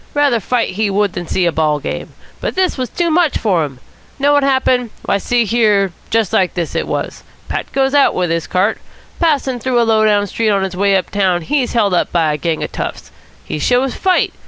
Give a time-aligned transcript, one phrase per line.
[0.15, 2.13] Rather fight he would than see a ball game.
[2.39, 3.79] But this was too much for him.
[4.17, 4.89] Know what happened?
[5.05, 7.21] Why, see here, just like this it was.
[7.47, 8.79] Pat goes out with his cart.
[9.19, 12.33] Passing through a low down street on his way up town he's held up by
[12.33, 13.11] a bunch of toughs.
[13.45, 14.33] He shows fight.